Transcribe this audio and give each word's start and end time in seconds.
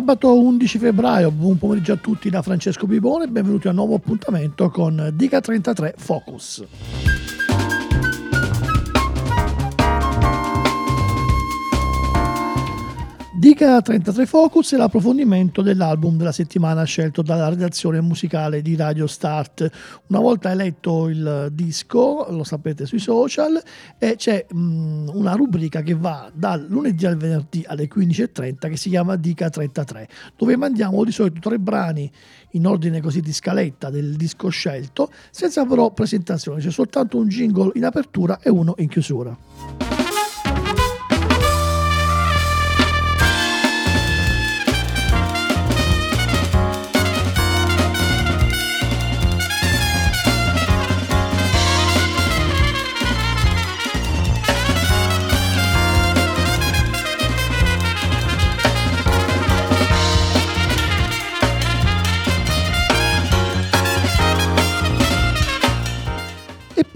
Sabato 0.00 0.34
11 0.34 0.78
febbraio, 0.78 1.30
buon 1.30 1.58
pomeriggio 1.58 1.92
a 1.92 1.96
tutti 1.96 2.30
da 2.30 2.40
Francesco 2.40 2.86
Bibone 2.86 3.24
e 3.24 3.28
benvenuti 3.28 3.66
a 3.66 3.70
un 3.70 3.76
nuovo 3.76 3.96
appuntamento 3.96 4.70
con 4.70 5.10
Dica 5.12 5.42
33 5.42 5.92
Focus. 5.98 6.64
Dica 13.40 13.80
33 13.80 14.26
Focus 14.26 14.74
è 14.74 14.76
l'approfondimento 14.76 15.62
dell'album 15.62 16.18
della 16.18 16.30
settimana 16.30 16.84
scelto 16.84 17.22
dalla 17.22 17.48
redazione 17.48 17.98
musicale 18.02 18.60
di 18.60 18.76
Radio 18.76 19.06
Start. 19.06 19.66
Una 20.08 20.20
volta 20.20 20.50
eletto 20.50 21.08
il 21.08 21.48
disco, 21.50 22.26
lo 22.28 22.44
sapete 22.44 22.84
sui 22.84 22.98
social, 22.98 23.58
e 23.96 24.16
c'è 24.16 24.44
mh, 24.46 24.58
mm, 24.58 25.08
una 25.14 25.32
rubrica 25.32 25.80
che 25.80 25.94
va 25.94 26.30
dal 26.34 26.66
lunedì 26.68 27.06
al 27.06 27.16
venerdì 27.16 27.64
alle 27.66 27.88
15.30 27.88 28.68
che 28.68 28.76
si 28.76 28.90
chiama 28.90 29.16
Dica 29.16 29.48
33, 29.48 30.06
dove 30.36 30.56
mandiamo 30.56 31.02
di 31.02 31.10
solito 31.10 31.40
tre 31.40 31.58
brani 31.58 32.12
in 32.50 32.66
ordine 32.66 33.00
così 33.00 33.22
di 33.22 33.32
scaletta 33.32 33.88
del 33.88 34.16
disco 34.16 34.50
scelto, 34.50 35.10
senza 35.30 35.64
però 35.64 35.90
presentazione, 35.92 36.60
c'è 36.60 36.70
soltanto 36.70 37.16
un 37.16 37.28
jingle 37.28 37.70
in 37.76 37.86
apertura 37.86 38.38
e 38.42 38.50
uno 38.50 38.74
in 38.76 38.88
chiusura. 38.88 39.89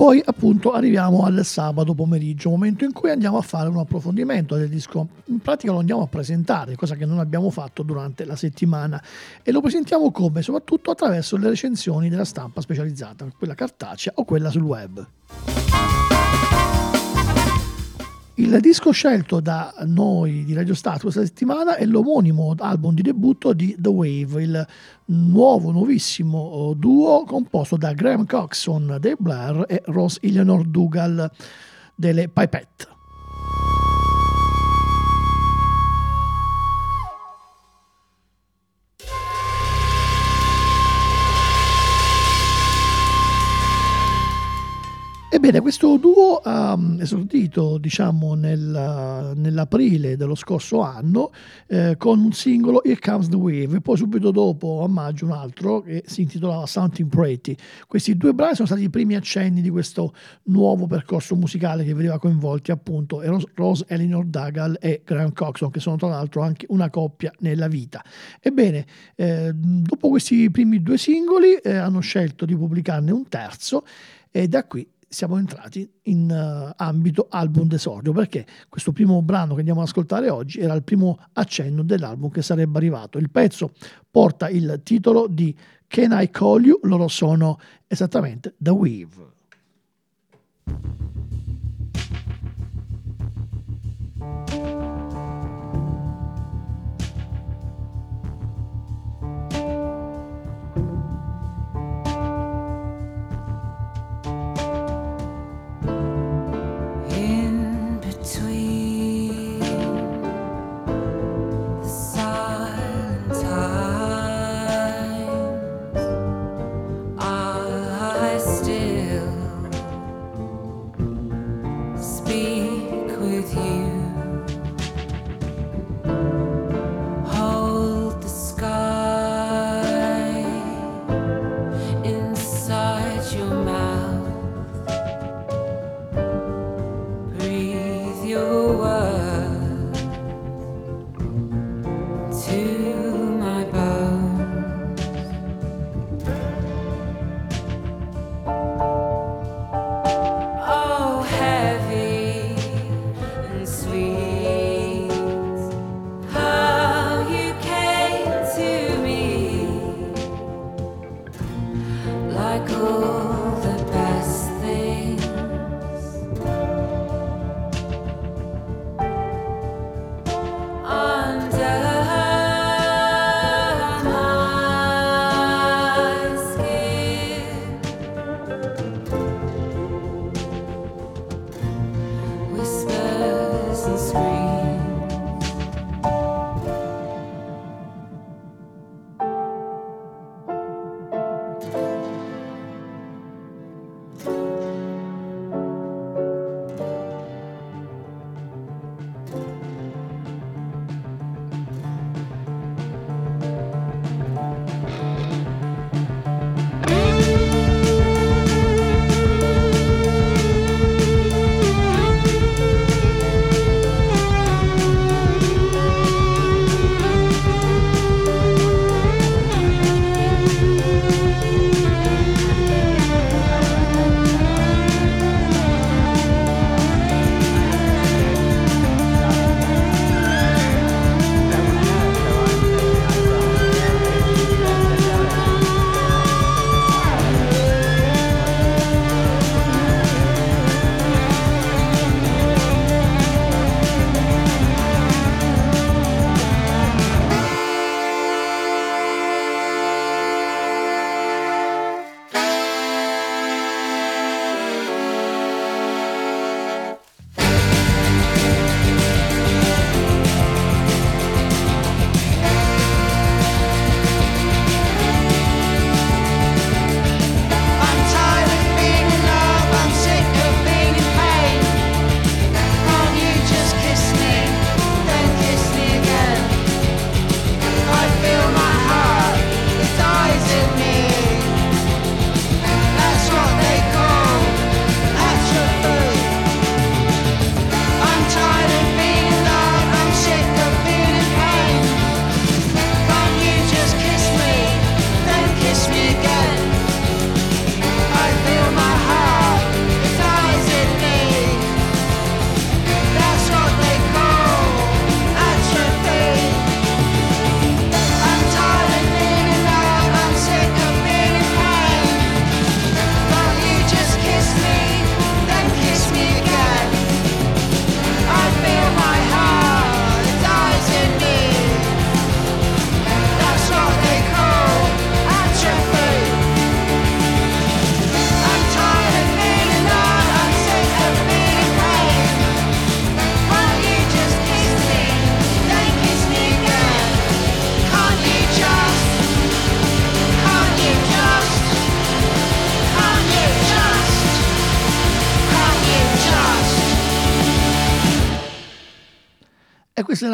Poi 0.04 0.20
appunto 0.22 0.72
arriviamo 0.72 1.24
al 1.24 1.46
sabato 1.46 1.94
pomeriggio, 1.94 2.50
momento 2.50 2.84
in 2.84 2.92
cui 2.92 3.08
andiamo 3.08 3.38
a 3.38 3.40
fare 3.40 3.70
un 3.70 3.78
approfondimento 3.78 4.54
del 4.54 4.68
disco. 4.68 5.08
In 5.28 5.38
pratica 5.38 5.72
lo 5.72 5.78
andiamo 5.78 6.02
a 6.02 6.06
presentare, 6.08 6.76
cosa 6.76 6.94
che 6.94 7.06
non 7.06 7.20
abbiamo 7.20 7.48
fatto 7.48 7.82
durante 7.82 8.26
la 8.26 8.36
settimana 8.36 9.02
e 9.42 9.50
lo 9.50 9.62
presentiamo 9.62 10.10
come? 10.10 10.42
Soprattutto 10.42 10.90
attraverso 10.90 11.38
le 11.38 11.48
recensioni 11.48 12.10
della 12.10 12.26
stampa 12.26 12.60
specializzata, 12.60 13.26
quella 13.38 13.54
cartacea 13.54 14.12
o 14.16 14.24
quella 14.24 14.50
sul 14.50 14.64
web. 14.64 15.06
Il 18.36 18.58
disco 18.60 18.90
scelto 18.90 19.38
da 19.38 19.72
noi 19.84 20.44
di 20.44 20.54
Radio 20.54 20.74
Star 20.74 20.98
questa 20.98 21.24
settimana 21.24 21.76
è 21.76 21.84
l'omonimo 21.84 22.52
album 22.58 22.92
di 22.92 23.02
debutto 23.02 23.52
di 23.52 23.76
The 23.78 23.88
Wave, 23.88 24.42
il 24.42 24.66
nuovo, 25.04 25.70
nuovissimo 25.70 26.72
duo 26.76 27.22
composto 27.24 27.76
da 27.76 27.92
Graham 27.92 28.26
Coxon 28.26 28.96
dei 28.98 29.14
Blair 29.16 29.64
e 29.68 29.82
Rose 29.86 30.18
Eleanor 30.20 30.64
Dougal 30.64 31.30
delle 31.94 32.28
Pipette. 32.28 32.93
Ebbene, 45.34 45.60
questo 45.60 45.96
duo 45.96 46.36
ha 46.36 46.76
mm, 46.76 47.00
esordito 47.00 47.76
diciamo, 47.78 48.34
nel, 48.34 49.32
nell'aprile 49.34 50.16
dello 50.16 50.36
scorso 50.36 50.80
anno 50.80 51.32
eh, 51.66 51.96
con 51.98 52.20
un 52.20 52.30
singolo 52.30 52.84
Here 52.84 53.00
Comes 53.00 53.28
the 53.28 53.34
Wave 53.34 53.78
e 53.78 53.80
poi 53.80 53.96
subito 53.96 54.30
dopo, 54.30 54.84
a 54.84 54.86
maggio, 54.86 55.24
un 55.24 55.32
altro 55.32 55.82
che 55.82 56.04
si 56.06 56.22
intitolava 56.22 56.66
Something 56.66 57.08
Pretty. 57.08 57.56
Questi 57.88 58.16
due 58.16 58.32
brani 58.32 58.54
sono 58.54 58.68
stati 58.68 58.84
i 58.84 58.90
primi 58.90 59.16
accenni 59.16 59.60
di 59.60 59.70
questo 59.70 60.14
nuovo 60.44 60.86
percorso 60.86 61.34
musicale 61.34 61.82
che 61.82 61.94
vedeva 61.94 62.20
coinvolti 62.20 62.70
appunto 62.70 63.20
Rose 63.54 63.86
Eleanor 63.88 64.26
Dagal 64.26 64.78
e 64.80 65.02
Graham 65.04 65.32
Coxon, 65.32 65.70
che 65.70 65.80
sono 65.80 65.96
tra 65.96 66.06
l'altro 66.06 66.42
anche 66.42 66.66
una 66.68 66.90
coppia 66.90 67.32
nella 67.40 67.66
vita. 67.66 68.04
Ebbene, 68.40 68.86
eh, 69.16 69.50
dopo 69.52 70.10
questi 70.10 70.48
primi 70.52 70.80
due 70.80 70.96
singoli 70.96 71.54
eh, 71.54 71.74
hanno 71.74 71.98
scelto 71.98 72.44
di 72.44 72.54
pubblicarne 72.54 73.10
un 73.10 73.26
terzo 73.26 73.84
e 74.30 74.46
da 74.46 74.64
qui 74.64 74.86
siamo 75.08 75.38
entrati 75.38 75.90
in 76.02 76.30
uh, 76.30 76.72
ambito 76.76 77.26
album 77.30 77.68
d'esordio 77.68 78.12
perché 78.12 78.46
questo 78.68 78.92
primo 78.92 79.22
brano 79.22 79.54
che 79.54 79.60
andiamo 79.60 79.80
ad 79.80 79.86
ascoltare 79.86 80.30
oggi 80.30 80.60
era 80.60 80.74
il 80.74 80.82
primo 80.82 81.18
accenno 81.32 81.82
dell'album 81.82 82.30
che 82.30 82.42
sarebbe 82.42 82.78
arrivato. 82.78 83.18
Il 83.18 83.30
pezzo 83.30 83.72
porta 84.10 84.48
il 84.48 84.80
titolo 84.82 85.26
di 85.26 85.56
Can 85.86 86.16
I 86.18 86.30
Call 86.30 86.64
You? 86.64 86.80
Loro 86.82 87.08
sono 87.08 87.58
esattamente 87.86 88.54
The 88.58 88.70
Weave. 88.70 89.32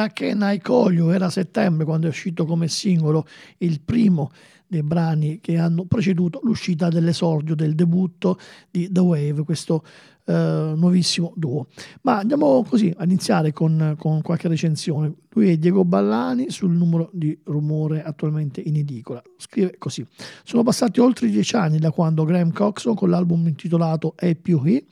Era 0.00 0.08
Can 0.08 0.40
I 0.42 0.58
Call 0.58 0.94
You, 0.94 1.10
era 1.10 1.28
settembre 1.28 1.84
quando 1.84 2.06
è 2.06 2.10
uscito 2.10 2.46
come 2.46 2.68
singolo 2.68 3.26
il 3.58 3.80
primo 3.80 4.30
dei 4.66 4.82
brani 4.82 5.40
che 5.40 5.58
hanno 5.58 5.84
preceduto 5.84 6.40
l'uscita 6.44 6.88
dell'esordio, 6.88 7.54
del 7.54 7.74
debutto 7.74 8.38
di 8.70 8.88
The 8.90 9.00
Wave, 9.00 9.42
questo 9.42 9.84
eh, 10.24 10.72
nuovissimo 10.76 11.32
duo. 11.34 11.66
Ma 12.02 12.18
andiamo 12.18 12.64
così 12.66 12.94
a 12.96 13.04
iniziare 13.04 13.52
con, 13.52 13.96
con, 13.98 14.22
qualche 14.22 14.48
recensione. 14.48 15.12
Lui 15.30 15.50
è 15.50 15.56
Diego 15.56 15.84
Ballani 15.84 16.50
sul 16.50 16.70
numero 16.70 17.10
di 17.12 17.36
rumore 17.44 18.02
attualmente 18.02 18.60
in 18.60 18.76
edicola. 18.76 19.20
Scrive 19.36 19.74
così: 19.76 20.06
Sono 20.44 20.62
passati 20.62 21.00
oltre 21.00 21.28
dieci 21.28 21.56
anni 21.56 21.78
da 21.78 21.90
quando 21.90 22.24
Graham 22.24 22.52
Coxon 22.52 22.94
con 22.94 23.10
l'album 23.10 23.48
intitolato 23.48 24.14
E 24.16 24.36
più 24.36 24.62
He 24.64 24.84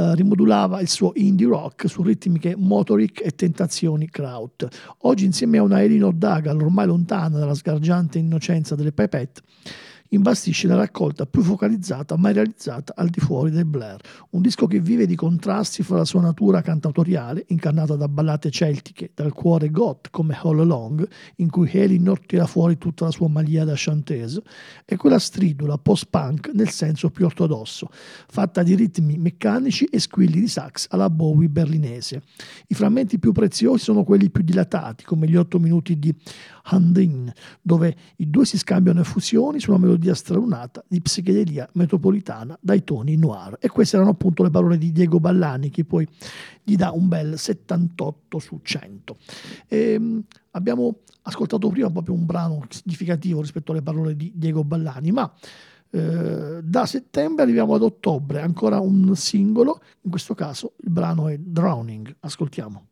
Uh, 0.00 0.14
rimodulava 0.14 0.80
il 0.80 0.88
suo 0.88 1.12
indie 1.16 1.46
rock 1.46 1.86
su 1.86 2.00
ritmiche 2.00 2.54
Motoric 2.56 3.20
e 3.22 3.32
tentazioni 3.32 4.08
Kraut. 4.08 4.66
Oggi 5.00 5.26
insieme 5.26 5.58
a 5.58 5.62
una 5.62 5.82
Elinor 5.82 6.14
Dagal 6.14 6.58
ormai 6.58 6.86
lontana 6.86 7.38
dalla 7.38 7.52
sgargiante 7.52 8.16
innocenza 8.16 8.74
delle 8.74 8.92
pipette, 8.92 9.42
imbastisce 10.10 10.66
la 10.66 10.76
raccolta 10.76 11.26
più 11.26 11.42
focalizzata 11.42 12.16
mai 12.16 12.32
realizzata 12.32 12.94
al 12.96 13.08
di 13.08 13.20
fuori 13.20 13.50
del 13.50 13.64
Blair. 13.64 14.00
Un 14.30 14.42
disco 14.42 14.66
che 14.66 14.80
vive 14.80 15.06
di 15.06 15.14
contrasti 15.14 15.82
fra 15.82 15.98
la 15.98 16.04
sua 16.04 16.20
natura 16.20 16.62
cantautoriale, 16.62 17.44
incarnata 17.48 17.96
da 17.96 18.08
ballate 18.08 18.50
celtiche, 18.50 19.10
dal 19.14 19.32
cuore 19.32 19.70
goth 19.70 20.10
come 20.10 20.38
All 20.42 20.60
Along, 20.60 21.06
in 21.36 21.50
cui 21.50 21.70
Elinor 21.72 22.20
tira 22.26 22.46
fuori 22.46 22.78
tutta 22.78 23.04
la 23.04 23.10
sua 23.10 23.28
malia 23.28 23.64
da 23.64 23.74
chantese, 23.76 24.42
e 24.84 24.96
quella 24.96 25.18
stridula 25.18 25.78
post-punk 25.78 26.50
nel 26.54 26.70
senso 26.70 27.10
più 27.10 27.24
ortodosso, 27.24 27.88
fatta 27.92 28.62
di 28.62 28.74
ritmi 28.74 29.16
meccanici 29.16 29.84
e 29.84 29.98
squilli 29.98 30.40
di 30.40 30.48
sax 30.48 30.86
alla 30.90 31.08
Bowie 31.08 31.48
berlinese. 31.48 32.22
I 32.66 32.74
frammenti 32.74 33.18
più 33.18 33.32
preziosi 33.32 33.84
sono 33.84 34.04
quelli 34.04 34.30
più 34.30 34.42
dilatati, 34.42 35.04
come 35.04 35.28
gli 35.28 35.36
otto 35.36 35.58
minuti 35.58 35.98
di 35.98 36.14
Handin, 36.72 37.32
dove 37.60 37.96
i 38.16 38.30
due 38.30 38.44
si 38.44 38.58
scambiano 38.58 39.00
effusioni 39.00 39.60
su 39.60 39.70
una 39.70 39.78
melodia 39.78 40.14
stralunata 40.14 40.84
di 40.86 41.00
psichedelia 41.00 41.68
metropolitana 41.72 42.56
dai 42.60 42.84
toni 42.84 43.16
noir. 43.16 43.56
E 43.60 43.68
queste 43.68 43.96
erano 43.96 44.12
appunto 44.12 44.42
le 44.42 44.50
parole 44.50 44.78
di 44.78 44.92
Diego 44.92 45.20
Ballani, 45.20 45.70
che 45.70 45.84
poi 45.84 46.06
gli 46.62 46.76
dà 46.76 46.90
un 46.92 47.08
bel 47.08 47.38
78 47.38 48.38
su 48.38 48.60
100. 48.62 49.16
E, 49.66 49.78
ehm, 49.92 50.22
abbiamo 50.52 50.98
ascoltato 51.22 51.68
prima 51.68 51.90
proprio 51.90 52.14
un 52.14 52.24
brano 52.24 52.64
significativo 52.68 53.40
rispetto 53.40 53.72
alle 53.72 53.82
parole 53.82 54.16
di 54.16 54.32
Diego 54.34 54.64
Ballani, 54.64 55.10
ma 55.10 55.32
eh, 55.90 56.60
da 56.62 56.86
settembre 56.86 57.42
arriviamo 57.42 57.74
ad 57.74 57.82
ottobre, 57.82 58.40
ancora 58.40 58.78
un 58.78 59.14
singolo, 59.16 59.80
in 60.02 60.10
questo 60.10 60.34
caso 60.34 60.74
il 60.82 60.90
brano 60.90 61.28
è 61.28 61.36
Drowning. 61.36 62.16
Ascoltiamo. 62.20 62.84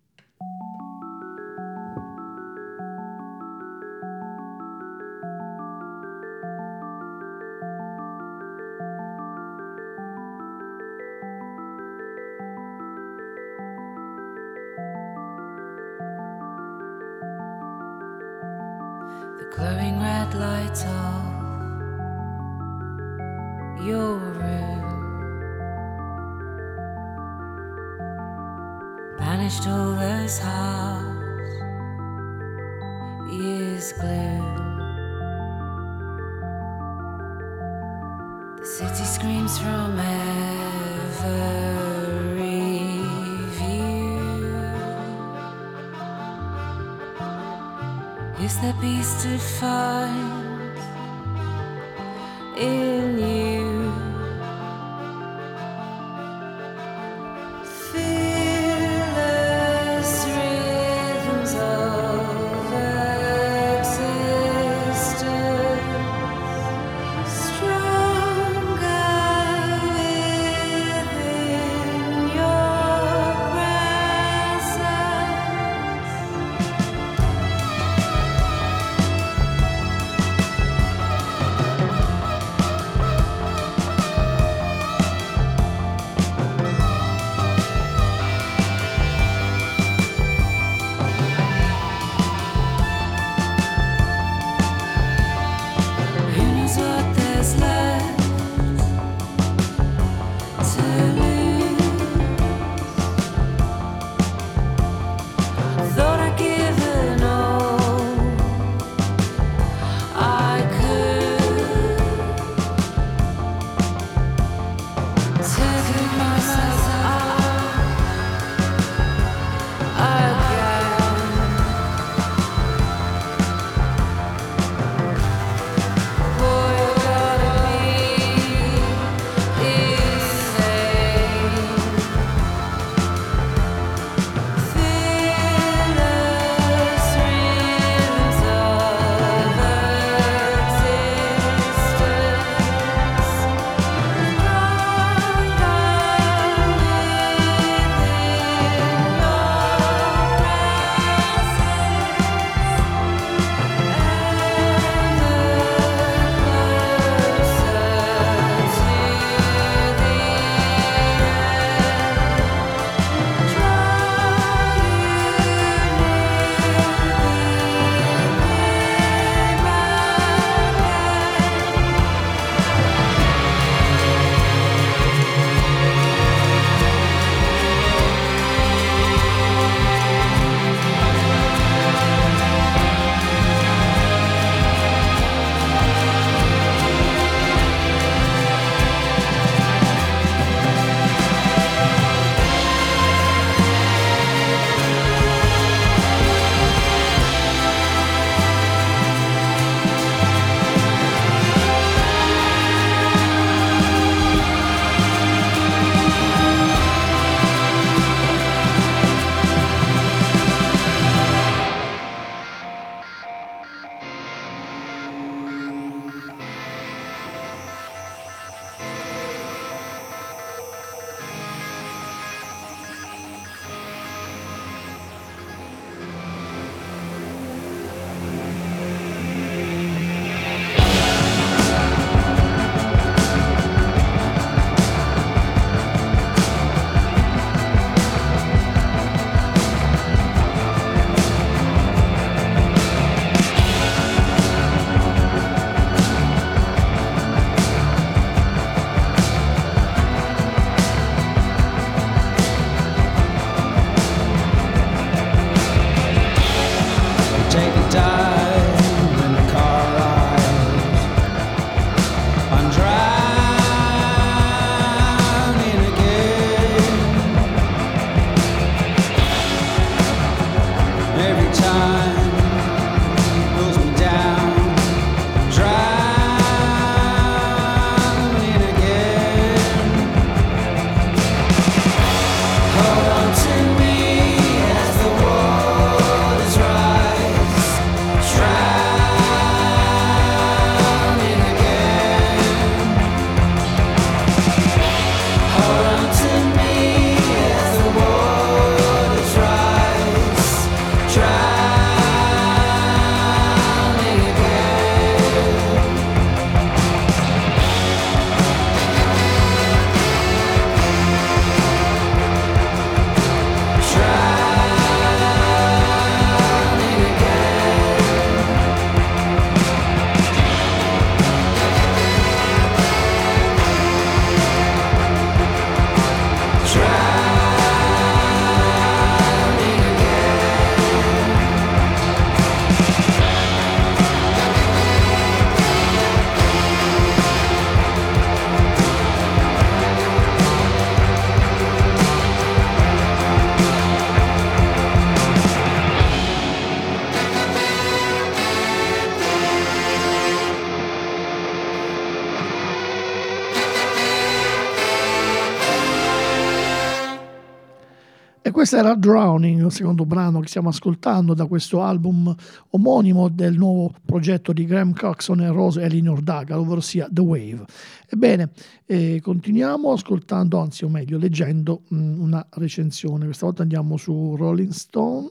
Questo 358.51 358.77
era 358.77 358.95
Drowning, 358.95 359.65
il 359.65 359.73
secondo 359.73 360.05
brano 360.05 360.41
che 360.41 360.49
stiamo 360.49 360.69
ascoltando 360.69 361.35
da 361.35 361.47
questo 361.47 361.83
album 361.83 362.35
omonimo 362.71 363.29
del 363.29 363.57
nuovo 363.57 363.93
progetto 364.05 364.53
di 364.53 364.65
Graham 364.65 364.93
Coxon 364.93 365.41
e 365.41 365.49
Rose 365.49 365.81
Elinor 365.83 366.21
Dagal, 366.21 366.59
ovvero 366.59 366.81
sia 366.81 367.09
The 367.11 367.21
Wave. 367.21 367.65
Ebbene, 368.09 368.51
eh, 368.87 369.21
continuiamo 369.23 369.93
ascoltando, 369.93 370.59
anzi 370.59 370.85
o 370.85 370.89
meglio 370.89 371.19
leggendo 371.19 371.83
mh, 371.89 371.97
mm, 371.97 372.21
una 372.21 372.47
recensione, 372.51 373.25
questa 373.25 373.47
volta 373.47 373.63
andiamo 373.63 373.97
su 373.97 374.37
Rolling 374.37 374.73
Stone 374.73 375.29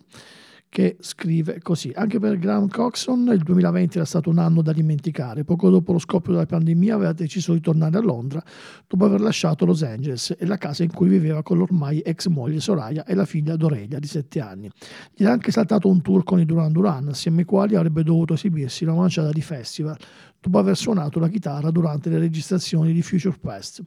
che 0.78 0.96
scrive 1.00 1.60
così: 1.60 1.92
Anche 1.96 2.20
per 2.20 2.38
Graham 2.38 2.68
Coxon 2.68 3.32
il 3.34 3.42
2020 3.42 3.98
era 3.98 4.06
stato 4.06 4.30
un 4.30 4.38
anno 4.38 4.62
da 4.62 4.74
dimenticare. 4.74 5.44
Poco 5.44 5.72
dopo 5.72 5.92
lo 5.92 5.98
scoppio 5.98 6.34
della 6.34 6.46
pandemia 6.46 6.94
aveva 6.94 7.14
deciso 7.14 7.54
di 7.54 7.62
tornare 7.62 7.98
a 7.98 8.02
Londra 8.02 8.44
dopo 8.86 9.04
aver 9.04 9.20
lasciato 9.20 9.66
Los 9.66 9.82
Angeles 9.82 10.36
e 10.38 10.46
la 10.46 10.58
casa 10.58 10.84
in 10.84 10.94
cui 10.94 11.08
viveva 11.08 11.42
con 11.42 11.58
l'ormai 11.58 12.02
ex 12.02 12.28
moglie 12.28 12.60
Soraya 12.60 13.06
e 13.06 13.16
la 13.16 13.26
figlia 13.26 13.56
Dorelia 13.56 13.98
di 13.98 14.06
7 14.06 14.40
anni. 14.40 14.70
Gli 15.16 15.24
era 15.24 15.32
anche 15.32 15.50
saltato 15.50 15.90
un 15.90 16.00
tour 16.04 16.24
con 16.24 16.40
i 16.40 16.46
Duran 16.46 16.72
Duran, 16.72 17.08
assieme 17.08 17.40
ai 17.40 17.46
quali 17.46 17.76
avrebbe 17.76 18.04
dovuto 18.04 18.36
esibirsi 18.36 18.84
una 18.84 18.94
manciata 18.94 19.32
di 19.32 19.42
festival 19.42 19.98
dopo 20.40 20.60
aver 20.60 20.78
suonato 20.78 21.18
la 21.18 21.28
chitarra 21.28 21.72
durante 21.72 22.12
le 22.12 22.20
registrazioni 22.20 22.94
di 22.94 23.02
Future 23.02 23.36
Past. 23.42 23.82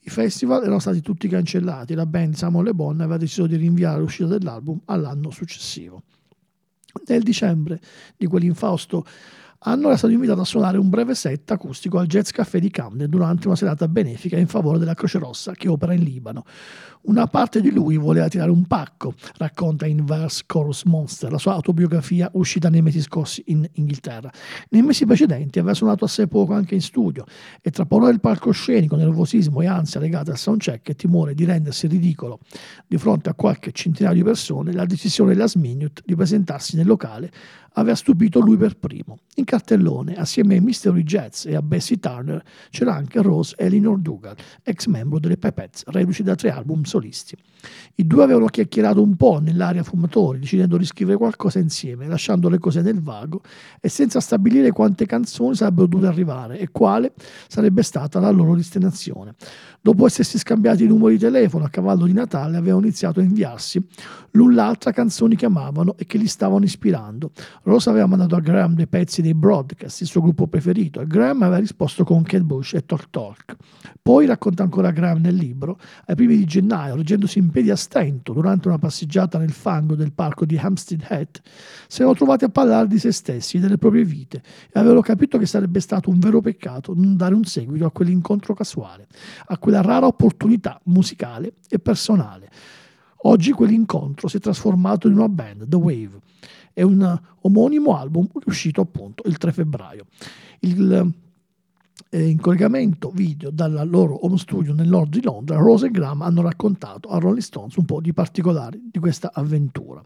I 0.00 0.08
festival 0.08 0.62
erano 0.62 0.78
stati 0.78 1.02
tutti 1.02 1.28
cancellati 1.28 1.92
e 1.92 1.96
la 1.96 2.06
band 2.06 2.36
Samuel 2.36 2.64
Le 2.64 2.72
Bon 2.72 2.98
aveva 3.00 3.18
deciso 3.18 3.46
di 3.46 3.56
rinviare 3.56 4.00
l'uscita 4.00 4.28
dell'album 4.28 4.80
all'anno 4.86 5.30
successivo. 5.30 6.02
Nel 7.06 7.22
dicembre 7.22 7.80
di 8.16 8.26
quell'infausto 8.26 9.04
anno 9.64 9.88
era 9.88 9.96
stato 9.96 10.12
invitato 10.12 10.40
a 10.40 10.44
suonare 10.44 10.78
un 10.78 10.88
breve 10.88 11.14
set 11.14 11.50
acustico 11.50 11.98
al 11.98 12.06
Jazz 12.06 12.30
Café 12.30 12.58
di 12.58 12.70
Camden 12.70 13.08
durante 13.08 13.46
una 13.46 13.56
serata 13.56 13.86
benefica 13.86 14.36
in 14.36 14.48
favore 14.48 14.78
della 14.78 14.94
Croce 14.94 15.18
Rossa 15.18 15.52
che 15.52 15.68
opera 15.68 15.92
in 15.92 16.02
Libano. 16.02 16.44
Una 17.02 17.26
parte 17.26 17.60
di 17.60 17.72
lui 17.72 17.96
voleva 17.96 18.28
tirare 18.28 18.50
un 18.50 18.64
pacco, 18.66 19.14
racconta 19.36 19.86
in 19.86 20.04
Verse 20.04 20.44
Chorus 20.46 20.84
Monster, 20.84 21.32
la 21.32 21.38
sua 21.38 21.54
autobiografia 21.54 22.30
uscita 22.34 22.68
nei 22.68 22.80
mesi 22.80 23.00
scorsi 23.00 23.42
in 23.46 23.68
Inghilterra. 23.72 24.30
Nei 24.70 24.82
mesi 24.82 25.04
precedenti 25.04 25.58
aveva 25.58 25.74
suonato 25.74 26.04
assai 26.04 26.28
poco 26.28 26.54
anche 26.54 26.76
in 26.76 26.80
studio 26.80 27.24
e 27.60 27.70
tra 27.70 27.86
paura 27.86 28.06
del 28.06 28.20
palcoscenico, 28.20 28.94
nervosismo 28.94 29.62
e 29.62 29.66
ansia 29.66 29.98
legate 29.98 30.30
al 30.30 30.38
soundcheck 30.38 30.90
e 30.90 30.94
timore 30.94 31.34
di 31.34 31.44
rendersi 31.44 31.88
ridicolo 31.88 32.38
di 32.86 32.96
fronte 32.98 33.30
a 33.30 33.34
qualche 33.34 33.72
centinaio 33.72 34.14
di 34.14 34.22
persone, 34.22 34.72
la 34.72 34.84
decisione 34.84 35.34
della 35.34 35.50
Minute 35.54 36.02
di 36.06 36.14
presentarsi 36.14 36.76
nel 36.76 36.86
locale 36.86 37.30
aveva 37.74 37.94
stupito 37.94 38.40
lui 38.40 38.56
per 38.56 38.76
primo. 38.76 39.20
In 39.36 39.44
cartellone, 39.44 40.14
assieme 40.14 40.54
ai 40.54 40.60
Mystery 40.60 41.02
Jets 41.02 41.46
e 41.46 41.54
a 41.54 41.62
Bessie 41.62 41.98
Turner, 41.98 42.42
c'era 42.70 42.94
anche 42.94 43.22
Rose 43.22 43.54
Elinor 43.58 43.98
Dougal, 43.98 44.36
ex 44.62 44.86
membro 44.86 45.18
delle 45.18 45.36
Pipettes, 45.36 45.84
reduci 45.86 46.22
da 46.22 46.34
tre 46.34 46.50
album 46.50 46.82
solisti. 46.82 47.36
I 47.96 48.06
due 48.06 48.22
avevano 48.22 48.46
chiacchierato 48.46 49.02
un 49.02 49.16
po' 49.16 49.40
nell'area 49.40 49.82
fumatori, 49.82 50.38
decidendo 50.38 50.76
di 50.76 50.84
scrivere 50.84 51.16
qualcosa 51.16 51.58
insieme, 51.58 52.06
lasciando 52.06 52.48
le 52.48 52.58
cose 52.58 52.82
nel 52.82 53.00
vago 53.00 53.42
e 53.80 53.88
senza 53.88 54.20
stabilire 54.20 54.70
quante 54.72 55.06
canzoni 55.06 55.54
sarebbero 55.54 55.86
dovute 55.86 56.08
arrivare 56.08 56.58
e 56.58 56.68
quale 56.70 57.12
sarebbe 57.48 57.82
stata 57.82 58.20
la 58.20 58.30
loro 58.30 58.54
destinazione. 58.54 59.34
Dopo 59.80 60.06
essersi 60.06 60.38
scambiati 60.38 60.84
i 60.84 60.86
numeri 60.86 61.16
di 61.16 61.20
telefono 61.20 61.64
a 61.64 61.68
cavallo 61.68 62.06
di 62.06 62.12
Natale, 62.12 62.56
avevano 62.56 62.84
iniziato 62.84 63.20
a 63.20 63.22
inviarsi 63.22 63.84
l'un 64.32 64.54
l'altra 64.54 64.92
canzoni 64.92 65.36
che 65.36 65.46
amavano 65.46 65.96
e 65.96 66.06
che 66.06 66.18
li 66.18 66.26
stavano 66.26 66.64
ispirando. 66.64 67.32
Rose 67.64 67.90
aveva 67.90 68.06
mandato 68.06 68.36
a 68.36 68.40
Graham 68.40 68.74
dei 68.74 68.86
pezzi 68.86 69.22
dei 69.22 69.34
Broadcast, 69.34 70.00
il 70.00 70.06
suo 70.06 70.20
gruppo 70.20 70.46
preferito, 70.46 71.00
e 71.00 71.06
Graham 71.06 71.42
aveva 71.42 71.58
risposto 71.58 72.04
con 72.04 72.22
Kate 72.22 72.44
Bush 72.44 72.74
e 72.74 72.84
Talk 72.84 73.10
Talk. 73.10 73.56
Poi, 74.00 74.26
racconta 74.26 74.62
ancora 74.62 74.90
Graham 74.90 75.20
nel 75.20 75.34
libro, 75.34 75.78
ai 76.06 76.14
primi 76.14 76.36
di 76.36 76.44
gennaio, 76.44 76.96
reggendosi 76.96 77.38
in 77.38 77.50
piedi 77.52 77.70
a 77.70 77.76
stento 77.76 78.32
durante 78.32 78.66
una 78.66 78.78
passeggiata 78.78 79.38
nel 79.38 79.52
fango 79.52 79.94
del 79.94 80.12
parco 80.12 80.44
di 80.44 80.58
Hampstead 80.58 81.06
Head, 81.08 81.40
si 81.86 82.00
erano 82.00 82.16
trovati 82.16 82.42
a 82.42 82.48
parlare 82.48 82.88
di 82.88 82.98
se 82.98 83.12
stessi 83.12 83.58
e 83.58 83.60
delle 83.60 83.78
proprie 83.78 84.04
vite 84.04 84.42
e 84.72 84.80
avevano 84.80 85.00
capito 85.02 85.38
che 85.38 85.46
sarebbe 85.46 85.78
stato 85.78 86.10
un 86.10 86.18
vero 86.18 86.40
peccato 86.40 86.92
non 86.96 87.16
dare 87.16 87.34
un 87.36 87.44
seguito 87.44 87.86
a 87.86 87.92
quell'incontro 87.92 88.54
casuale, 88.54 89.06
a 89.46 89.58
quella 89.58 89.80
rara 89.80 90.06
opportunità 90.06 90.80
musicale 90.86 91.52
e 91.68 91.78
personale. 91.78 92.50
Oggi 93.24 93.52
quell'incontro 93.52 94.26
si 94.26 94.38
è 94.38 94.40
trasformato 94.40 95.06
in 95.06 95.14
una 95.14 95.28
band, 95.28 95.68
The 95.68 95.76
Wave. 95.76 96.18
È 96.72 96.82
un 96.82 97.20
omonimo 97.42 97.96
album 97.96 98.26
uscito 98.46 98.80
appunto 98.80 99.22
il 99.26 99.36
3 99.38 99.52
febbraio. 99.52 100.06
Il 100.60 101.12
eh, 102.14 102.28
in 102.28 102.38
collegamento 102.38 103.10
video 103.10 103.50
dal 103.50 103.88
loro 103.88 104.26
home 104.26 104.36
studio 104.36 104.74
nel 104.74 104.86
nord 104.86 105.10
di 105.10 105.22
Londra, 105.22 105.56
Rose 105.56 105.86
e 105.86 105.90
Graham 105.90 106.20
hanno 106.20 106.42
raccontato 106.42 107.08
a 107.08 107.18
Rolling 107.18 107.40
Stones 107.40 107.76
un 107.76 107.86
po' 107.86 108.02
di 108.02 108.12
particolari 108.12 108.88
di 108.92 108.98
questa 108.98 109.30
avventura. 109.32 110.04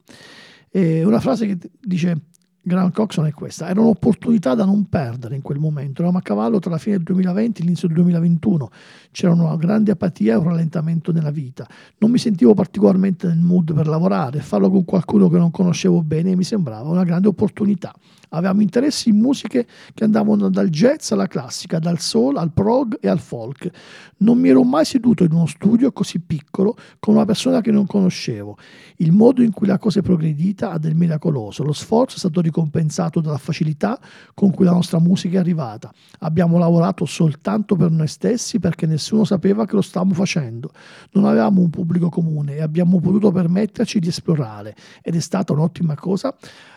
E 0.71 1.03
una 1.05 1.19
frase 1.19 1.47
che 1.47 1.59
dice 1.81 2.21
Graham 2.67 2.91
Coxon 2.91 3.27
è 3.27 3.33
questa. 3.33 3.69
Era 3.69 3.81
un'opportunità 3.81 4.55
da 4.55 4.65
non 4.65 4.89
perdere 4.89 5.37
in 5.37 5.43
quel 5.43 5.59
momento. 5.59 6.01
Eravamo 6.01 6.19
a 6.19 6.23
cavallo 6.23 6.59
tra 6.59 6.71
la 6.71 6.79
fine 6.79 6.97
del 6.97 7.05
2020 7.05 7.61
e 7.61 7.65
l'inizio 7.65 7.87
del 7.87 7.97
2021. 7.99 8.71
C'era 9.13 9.33
una 9.33 9.57
grande 9.57 9.93
apatia 9.93 10.35
e 10.35 10.37
un 10.37 10.45
rallentamento 10.45 11.13
nella 11.13 11.31
vita. 11.31 11.65
Non 11.99 12.11
mi 12.11 12.19
sentivo 12.19 12.55
particolarmente 12.55 13.29
nel 13.29 13.39
mood 13.39 13.73
per 13.73 13.87
lavorare. 13.87 14.41
Farlo 14.41 14.69
con 14.69 14.85
qualcuno 14.85 15.29
che 15.29 15.39
non 15.39 15.53
conoscevo 15.53 16.03
bene 16.03 16.35
mi 16.35 16.43
sembrava 16.43 16.89
una 16.89 17.05
grande 17.05 17.29
opportunità. 17.29 17.95
Avevamo 18.37 18.61
interessi 18.61 19.09
in 19.09 19.17
musiche 19.17 19.67
che 19.95 20.05
andavano 20.05 20.51
dal 20.51 20.69
jazz 20.69 21.11
alla 21.11 21.27
classica, 21.27 21.79
dal 21.79 22.01
soul 22.01 22.37
al 22.37 22.53
prog 22.53 22.99
e 23.01 23.09
al 23.09 23.19
folk. 23.19 23.71
Non 24.19 24.39
mi 24.39 24.51
ero 24.51 24.63
mai 24.63 24.85
seduto 24.85 25.25
in 25.25 25.33
uno 25.33 25.47
studio 25.47 25.91
così 25.91 26.21
piccolo 26.21 26.77
con 26.99 27.15
una 27.15 27.25
persona 27.25 27.63
che 27.63 27.71
non 27.71 27.87
conoscevo. 27.87 28.59
Il 28.97 29.13
modo 29.13 29.43
in 29.43 29.53
cui 29.53 29.67
la 29.67 29.79
cosa 29.79 30.01
è 30.01 30.03
progredita 30.03 30.71
ha 30.71 30.79
del 30.79 30.95
miracoloso. 30.95 31.63
Lo 31.65 31.73
sforzo 31.73 32.17
è 32.17 32.19
stato 32.19 32.43
ricompensato 32.43 33.21
dalla 33.21 33.39
facilità 33.39 33.99
con 34.35 34.51
cui 34.51 34.67
la 34.67 34.73
nostra 34.73 34.99
musica 34.99 35.37
è 35.37 35.41
arrivata. 35.41 35.91
Abbiamo 36.21 36.59
lavorato 36.59 37.07
soltanto 37.07 37.75
per 37.75 37.91
noi 37.91 38.07
stessi 38.07 38.59
perché 38.59 38.85
nessuno 38.85 39.25
sapeva 39.25 39.65
che 39.65 39.77
lo 39.77 39.83
stavamo 39.83 40.13
facendo. 40.13 40.73
Non 41.13 41.25
avevamo 41.25 41.63
un 41.63 41.71
pubblico 41.71 42.11
comune 42.11 42.57
e 42.57 42.63
abbiamo 42.63 43.01
potuto 43.01 43.31
permetterci 43.31 43.99
di 43.99 44.09
esplorare 44.09 44.75
ed 45.01 45.15
è 45.15 45.21
stata 45.21 45.55
un'ottima 45.55 45.95
cosa 45.95 46.35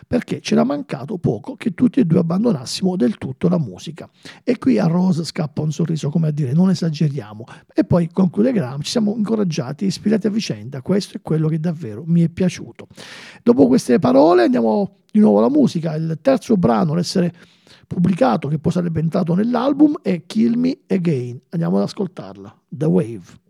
perché 0.09 0.39
c'era 0.39 0.63
mancato 0.63 1.19
poco 1.19 1.55
che 1.55 1.75
tutti 1.75 1.99
e 1.99 2.05
due 2.05 2.17
abbandonassimo 2.17 2.95
del 2.95 3.19
tutto 3.19 3.47
la 3.47 3.59
musica. 3.59 4.09
E 4.43 4.57
qui 4.57 4.79
a 4.79 4.87
Rose 4.87 5.23
scappa 5.23 5.61
un 5.61 5.71
sorriso, 5.71 6.09
come 6.09 6.29
a 6.29 6.31
dire 6.31 6.51
non 6.51 6.71
esageriamo. 6.71 7.43
E 7.71 7.83
poi 7.83 8.09
conclude 8.11 8.51
Graham, 8.51 8.81
ci 8.81 8.89
siamo 8.89 9.13
incoraggiati 9.15 9.85
ispirati 9.85 10.25
a 10.25 10.31
vicenda, 10.31 10.81
questo 10.81 11.17
è 11.17 11.21
quello 11.21 11.47
che 11.47 11.59
davvero 11.59 12.01
mi 12.07 12.23
è 12.23 12.29
piaciuto. 12.29 12.87
Dopo 13.43 13.67
queste 13.67 13.99
parole 13.99 14.45
andiamo 14.45 15.01
di 15.11 15.19
nuovo 15.19 15.37
alla 15.37 15.49
musica, 15.51 15.93
il 15.93 16.17
terzo 16.23 16.57
brano 16.57 16.93
ad 16.93 16.97
essere 16.97 17.31
pubblicato, 17.85 18.47
che 18.47 18.57
poi 18.57 18.71
sarebbe 18.71 19.01
entrato 19.01 19.35
nell'album, 19.35 19.99
è 20.01 20.23
Kill 20.25 20.55
Me 20.55 20.75
Again. 20.87 21.39
Andiamo 21.49 21.77
ad 21.77 21.83
ascoltarla, 21.83 22.61
The 22.67 22.85
Wave. 22.85 23.48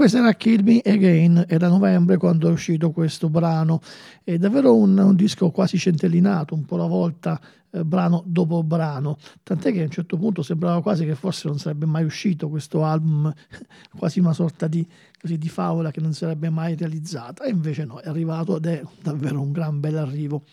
Questo 0.00 0.16
era 0.16 0.32
Kill 0.32 0.62
Me 0.62 0.80
Again, 0.82 1.44
era 1.46 1.68
novembre 1.68 2.16
quando 2.16 2.48
è 2.48 2.50
uscito 2.50 2.90
questo 2.90 3.28
brano. 3.28 3.82
È 4.24 4.38
davvero 4.38 4.74
un, 4.74 4.96
un 4.96 5.14
disco 5.14 5.50
quasi 5.50 5.76
centellinato, 5.76 6.54
un 6.54 6.64
po' 6.64 6.76
alla 6.76 6.86
volta, 6.86 7.38
eh, 7.70 7.84
brano 7.84 8.22
dopo 8.24 8.62
brano. 8.62 9.18
Tant'è 9.42 9.70
che 9.72 9.82
a 9.82 9.84
un 9.84 9.90
certo 9.90 10.16
punto 10.16 10.40
sembrava 10.40 10.80
quasi 10.80 11.04
che 11.04 11.14
forse 11.14 11.48
non 11.48 11.58
sarebbe 11.58 11.84
mai 11.84 12.04
uscito 12.04 12.48
questo 12.48 12.82
album, 12.82 13.30
quasi 13.94 14.20
una 14.20 14.32
sorta 14.32 14.68
di, 14.68 14.88
così, 15.20 15.36
di 15.36 15.50
favola 15.50 15.90
che 15.90 16.00
non 16.00 16.14
sarebbe 16.14 16.48
mai 16.48 16.76
realizzata. 16.76 17.44
E 17.44 17.50
invece 17.50 17.84
no, 17.84 17.98
è 17.98 18.08
arrivato 18.08 18.56
ed 18.56 18.64
è 18.64 18.82
davvero 19.02 19.42
un 19.42 19.52
gran 19.52 19.80
bel 19.80 19.98
arrivo. 19.98 20.44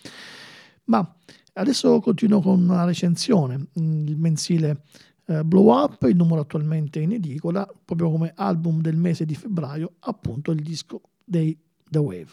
Ma 0.87 1.09
adesso 1.53 2.01
continuo 2.01 2.41
con 2.41 2.63
una 2.63 2.83
recensione, 2.83 3.67
mm, 3.79 4.07
il 4.07 4.17
mensile 4.17 4.81
eh, 5.27 5.43
Blow 5.43 5.71
Up, 5.71 6.03
il 6.03 6.15
numero 6.15 6.41
attualmente 6.41 6.99
in 6.99 7.11
edicola, 7.11 7.67
proprio 7.85 8.09
come 8.09 8.31
album 8.35 8.81
del 8.81 8.95
mese 8.95 9.25
di 9.25 9.35
febbraio, 9.35 9.93
appunto 9.99 10.51
il 10.51 10.61
disco 10.61 11.01
dei 11.23 11.57
The 11.89 11.99
Wave. 11.99 12.27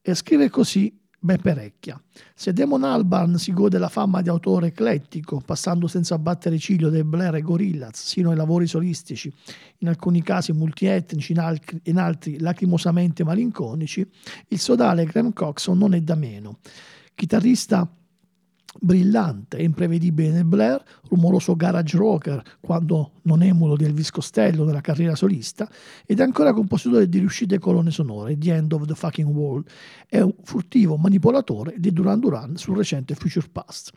E 0.00 0.14
scrive 0.14 0.50
così 0.50 0.96
Beppe 1.18 1.54
Recchia. 1.54 1.98
Se 2.34 2.52
Damon 2.52 2.84
Albarn 2.84 3.38
si 3.38 3.54
gode 3.54 3.78
la 3.78 3.88
fama 3.88 4.20
di 4.20 4.28
autore 4.28 4.66
eclettico, 4.66 5.40
passando 5.40 5.86
senza 5.86 6.18
battere 6.18 6.58
ciglio 6.58 6.90
dai 6.90 7.02
Blair 7.02 7.36
e 7.36 7.40
Gorillaz 7.40 8.04
sino 8.04 8.28
ai 8.28 8.36
lavori 8.36 8.66
solistici, 8.66 9.32
in 9.78 9.88
alcuni 9.88 10.22
casi 10.22 10.52
multietnici, 10.52 11.32
in 11.32 11.38
altri, 11.38 11.80
in 11.84 11.96
altri 11.96 12.38
lacrimosamente 12.38 13.24
malinconici, 13.24 14.06
il 14.48 14.58
sodale 14.58 15.06
Graham 15.06 15.32
Coxon 15.32 15.78
non 15.78 15.94
è 15.94 16.00
da 16.02 16.14
meno. 16.14 16.58
Chitarrista 17.14 17.90
brillante 18.80 19.56
e 19.56 19.64
imprevedibile 19.64 20.30
nel 20.30 20.44
Blair, 20.44 20.82
rumoroso 21.08 21.54
garage 21.54 21.96
rocker 21.96 22.42
quando 22.60 23.12
non 23.22 23.42
emulo 23.42 23.76
di 23.76 23.84
Elvis 23.84 24.10
Costello 24.10 24.64
nella 24.64 24.80
carriera 24.80 25.14
solista, 25.14 25.68
ed 26.06 26.20
ancora 26.20 26.52
compositore 26.52 27.08
di 27.08 27.18
riuscite 27.18 27.58
colonne 27.58 27.90
sonore, 27.90 28.36
The 28.38 28.54
End 28.54 28.72
of 28.72 28.86
the 28.86 28.94
Fucking 28.94 29.28
World, 29.28 29.68
è 30.08 30.20
un 30.20 30.34
furtivo 30.42 30.96
manipolatore 30.96 31.74
di 31.78 31.92
Duran 31.92 32.20
Duran 32.20 32.56
sul 32.56 32.76
recente 32.76 33.14
Future 33.14 33.48
Past. 33.50 33.92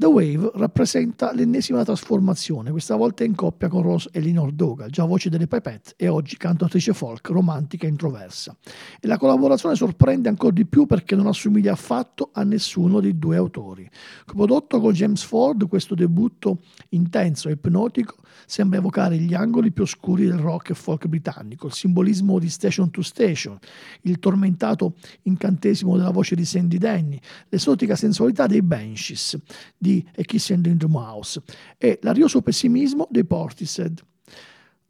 The 0.00 0.06
Wave 0.06 0.52
rappresenta 0.54 1.32
l'ennesima 1.32 1.82
trasformazione, 1.82 2.70
questa 2.70 2.94
volta 2.94 3.24
in 3.24 3.34
coppia 3.34 3.66
con 3.66 3.82
Rose 3.82 4.08
Elinor 4.12 4.52
Dogal, 4.52 4.90
già 4.90 5.04
voce 5.04 5.28
delle 5.28 5.48
Pipette 5.48 5.94
e 5.96 6.06
oggi 6.06 6.36
cantautrice 6.36 6.92
folk 6.92 7.30
romantica 7.30 7.84
e 7.84 7.88
introversa. 7.88 8.56
E 9.00 9.08
la 9.08 9.18
collaborazione 9.18 9.74
sorprende 9.74 10.28
ancora 10.28 10.52
di 10.52 10.66
più 10.66 10.86
perché 10.86 11.16
non 11.16 11.26
assomiglia 11.26 11.72
affatto 11.72 12.30
a 12.32 12.44
nessuno 12.44 13.00
dei 13.00 13.18
due 13.18 13.38
autori. 13.38 13.90
Prodotto 14.24 14.78
con 14.78 14.92
James 14.92 15.24
Ford, 15.24 15.66
questo 15.66 15.96
debutto 15.96 16.60
intenso 16.90 17.48
e 17.48 17.54
ipnotico 17.54 18.18
sembra 18.46 18.78
evocare 18.78 19.16
gli 19.18 19.34
angoli 19.34 19.72
più 19.72 19.84
oscuri 19.84 20.26
del 20.26 20.38
rock 20.38 20.70
e 20.70 20.74
folk 20.74 21.06
britannico, 21.06 21.66
il 21.66 21.72
simbolismo 21.72 22.38
di 22.38 22.48
Station 22.48 22.90
to 22.90 23.02
Station, 23.02 23.58
il 24.02 24.18
tormentato 24.18 24.94
incantesimo 25.22 25.96
della 25.96 26.10
voce 26.10 26.34
di 26.34 26.44
Sandy 26.44 26.78
Denny, 26.78 27.18
l'esotica 27.48 27.96
sensualità 27.96 28.46
dei 28.46 28.62
Banshees, 28.62 29.38
di 29.76 30.06
A 30.16 30.22
Kiss 30.22 30.50
and 30.50 30.76
the 30.76 30.86
Mouse 30.86 31.42
e 31.76 31.98
l'arioso 32.02 32.40
pessimismo 32.42 33.06
dei 33.10 33.24
Portishead. 33.24 34.02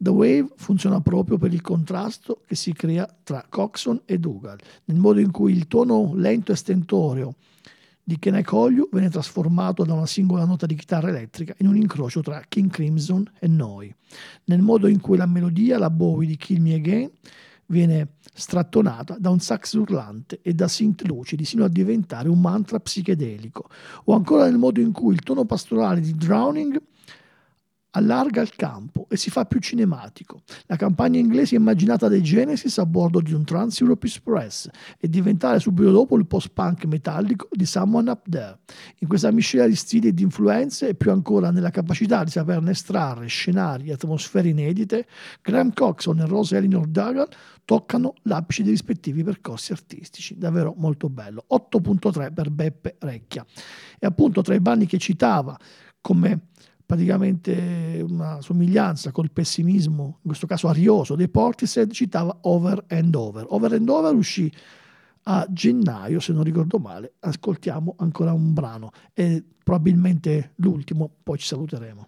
The 0.01 0.09
Wave 0.09 0.53
funziona 0.55 1.01
proprio 1.01 1.37
per 1.37 1.53
il 1.53 1.59
contrasto 1.59 2.43
che 2.45 2.55
si 2.55 2.71
crea 2.71 3.05
tra 3.21 3.45
Coxon 3.49 4.03
e 4.05 4.17
Dougal, 4.17 4.57
nel 4.85 4.97
modo 4.97 5.19
in 5.19 5.29
cui 5.29 5.51
il 5.51 5.67
tono 5.67 6.13
lento 6.15 6.53
e 6.53 6.55
stentoreo 6.55 7.35
di 8.09 8.17
Kenai 8.17 8.43
Colliu 8.43 8.89
viene 8.91 9.11
trasformato 9.11 9.85
da 9.85 9.93
una 9.93 10.07
singola 10.07 10.43
nota 10.43 10.65
di 10.65 10.73
chitarra 10.73 11.09
elettrica 11.09 11.53
in 11.59 11.67
un 11.67 11.75
incrocio 11.75 12.21
tra 12.21 12.41
King 12.49 12.71
Crimson 12.71 13.23
e 13.39 13.47
Noi, 13.47 13.93
nel 14.45 14.63
modo 14.63 14.87
in 14.87 14.99
cui 14.99 15.15
la 15.15 15.27
melodia, 15.27 15.77
la 15.77 15.91
Bowie 15.91 16.27
di 16.27 16.35
Kill 16.35 16.59
Me 16.59 16.73
Again, 16.73 17.11
viene 17.67 18.13
strattonata 18.33 19.17
da 19.19 19.29
un 19.29 19.39
sax 19.39 19.73
urlante 19.73 20.39
e 20.41 20.55
da 20.55 20.67
synth 20.67 21.05
lucidi 21.05 21.45
sino 21.45 21.63
a 21.63 21.69
diventare 21.69 22.29
un 22.29 22.41
mantra 22.41 22.79
psichedelico, 22.79 23.69
o 24.05 24.15
ancora 24.15 24.45
nel 24.45 24.57
modo 24.57 24.79
in 24.79 24.91
cui 24.91 25.13
il 25.13 25.21
tono 25.21 25.45
pastorale 25.45 26.01
di 26.01 26.15
Drowning 26.15 26.81
allarga 27.91 28.41
il 28.41 28.55
campo 28.55 29.07
e 29.09 29.17
si 29.17 29.29
fa 29.29 29.45
più 29.45 29.59
cinematico. 29.59 30.41
La 30.65 30.75
campagna 30.75 31.19
inglese 31.19 31.55
immaginata 31.55 32.07
dai 32.07 32.21
Genesis 32.21 32.77
a 32.77 32.85
bordo 32.85 33.19
di 33.21 33.33
un 33.33 33.43
Trans 33.43 33.79
Europe 33.81 34.05
Express 34.05 34.69
e 34.99 35.09
diventare 35.09 35.59
subito 35.59 35.91
dopo 35.91 36.17
il 36.17 36.27
post-punk 36.27 36.85
metallico 36.85 37.47
di 37.51 37.65
Someone 37.65 38.11
Up 38.11 38.29
There. 38.29 38.59
In 38.99 39.07
questa 39.07 39.31
miscela 39.31 39.65
di 39.67 39.75
stili 39.75 40.09
e 40.09 40.13
di 40.13 40.23
influenze 40.23 40.89
e 40.89 40.95
più 40.95 41.11
ancora 41.11 41.51
nella 41.51 41.71
capacità 41.71 42.23
di 42.23 42.31
saperne 42.31 42.71
estrarre 42.71 43.27
scenari 43.27 43.89
e 43.89 43.93
atmosfere 43.93 44.49
inedite, 44.49 45.07
Graham 45.41 45.73
Coxon 45.73 46.19
e 46.19 46.25
Rose 46.25 46.57
Elinor 46.57 46.87
Dougal 46.87 47.27
toccano 47.65 48.15
l'apice 48.23 48.63
dei 48.63 48.71
rispettivi 48.71 49.23
percorsi 49.23 49.71
artistici. 49.71 50.37
Davvero 50.37 50.73
molto 50.77 51.09
bello. 51.09 51.45
8.3 51.51 52.33
per 52.33 52.49
Beppe 52.49 52.95
Recchia. 52.99 53.45
E 53.99 54.05
appunto 54.05 54.41
tra 54.41 54.55
i 54.55 54.59
banni 54.59 54.85
che 54.85 54.97
citava 54.97 55.57
come 56.01 56.47
praticamente 56.89 58.03
una 58.09 58.41
somiglianza 58.41 59.11
col 59.11 59.29
pessimismo, 59.29 60.17
in 60.23 60.25
questo 60.25 60.47
caso 60.47 60.67
arioso, 60.69 61.15
dei 61.15 61.29
Portishead, 61.29 61.91
citava 61.91 62.35
Over 62.41 62.85
and 62.87 63.13
Over. 63.13 63.45
Over 63.49 63.73
and 63.73 63.87
Over 63.87 64.15
uscì 64.15 64.51
a 65.25 65.45
gennaio, 65.47 66.19
se 66.19 66.33
non 66.33 66.41
ricordo 66.41 66.79
male. 66.79 67.13
Ascoltiamo 67.19 67.93
ancora 67.99 68.33
un 68.33 68.53
brano, 68.53 68.89
è 69.13 69.39
probabilmente 69.63 70.53
l'ultimo, 70.55 71.11
poi 71.21 71.37
ci 71.37 71.45
saluteremo. 71.45 72.07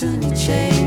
constantly 0.00 0.36
change. 0.36 0.77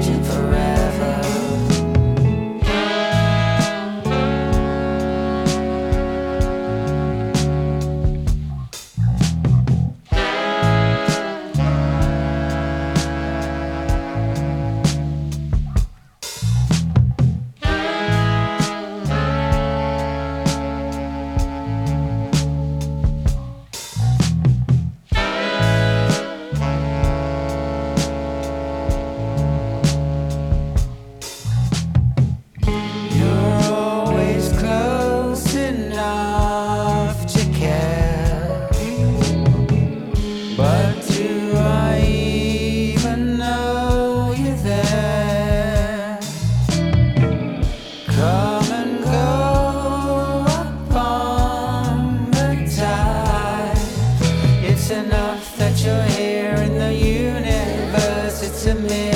to 58.63 58.75
me. 58.75 59.10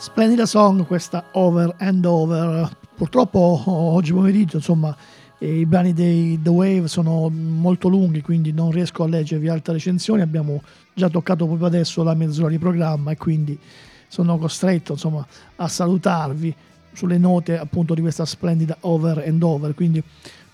Splendida 0.00 0.46
song 0.46 0.86
questa 0.86 1.24
Over 1.32 1.74
and 1.78 2.04
Over. 2.04 2.70
Purtroppo 2.94 3.64
oggi 3.66 4.12
pomeriggio, 4.12 4.58
insomma, 4.58 4.96
i 5.40 5.66
brani 5.66 5.92
dei 5.92 6.40
The 6.40 6.50
Wave 6.50 6.86
sono 6.86 7.28
molto 7.28 7.88
lunghi, 7.88 8.22
quindi 8.22 8.52
non 8.52 8.70
riesco 8.70 9.02
a 9.02 9.08
leggervi 9.08 9.48
altre 9.48 9.72
recensioni. 9.72 10.22
Abbiamo 10.22 10.62
già 10.94 11.08
toccato 11.08 11.46
proprio 11.46 11.66
adesso 11.66 12.04
la 12.04 12.14
mezz'ora 12.14 12.48
di 12.48 12.58
programma 12.58 13.10
e 13.10 13.16
quindi 13.16 13.58
sono 14.06 14.38
costretto, 14.38 14.92
insomma, 14.92 15.26
a 15.56 15.66
salutarvi 15.66 16.54
sulle 16.92 17.18
note 17.18 17.58
appunto 17.58 17.92
di 17.94 18.00
questa 18.00 18.24
splendida 18.24 18.76
Over 18.82 19.24
and 19.26 19.42
Over. 19.42 19.74
Quindi 19.74 20.00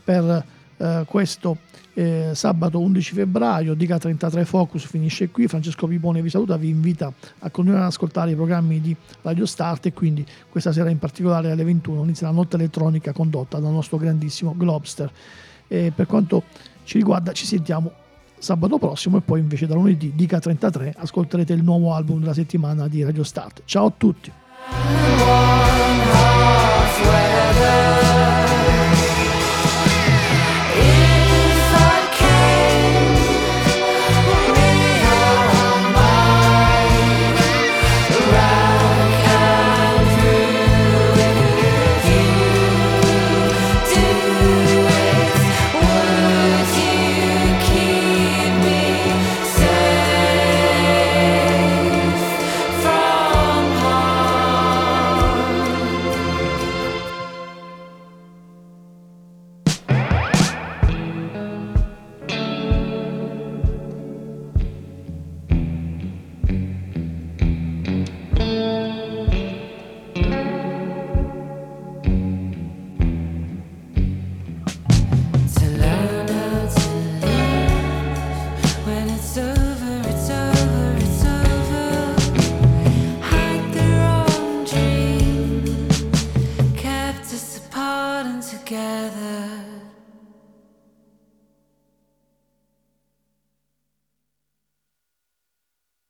per 0.03 0.45
eh, 0.85 1.05
questo 1.07 1.57
eh, 1.95 2.33
sabato 2.35 2.79
11 2.79 3.15
febbraio, 3.15 3.73
Dica 3.75 3.99
33 3.99 4.45
Focus 4.45 4.85
finisce 4.85 5.31
qui, 5.31 5.47
Francesco 5.47 5.87
Pipone 5.87 6.21
vi 6.21 6.29
saluta, 6.29 6.57
vi 6.57 6.69
invita 6.69 7.11
a 7.39 7.51
continuare 7.51 7.85
ad 7.85 7.91
ascoltare 7.91 8.33
i 8.33 8.35
programmi 8.35 8.81
di 8.81 8.95
Radio 9.23 9.47
Start 9.47 9.87
e 9.87 9.93
quindi 9.95 10.27
questa 10.49 10.73
sera 10.73 10.91
in 10.91 10.99
particolare 10.99 11.51
alle 11.51 11.65
21 11.65 12.03
inizia 12.03 12.27
la 12.27 12.35
notte 12.35 12.57
elettronica 12.57 13.13
condotta 13.13 13.59
dal 13.59 13.73
nostro 13.73 13.97
grandissimo 13.97 14.55
Globster. 14.57 15.11
E 15.67 15.93
per 15.95 16.07
quanto 16.07 16.43
ci 16.85 16.99
riguarda 16.99 17.33
ci 17.33 17.47
sentiamo 17.47 17.93
sabato 18.37 18.77
prossimo 18.77 19.17
e 19.17 19.21
poi 19.23 19.41
invece 19.41 19.67
da 19.67 19.75
lunedì 19.75 20.13
Dica 20.15 20.39
33 20.39 20.95
ascolterete 20.99 21.55
il 21.55 21.63
nuovo 21.63 21.95
album 21.95 22.21
della 22.21 22.35
settimana 22.35 22.89
di 22.89 23.03
Radio 23.03 23.25
Start. 23.25 23.63
Ciao 23.65 23.87
a 23.87 23.93
tutti! 23.97 24.33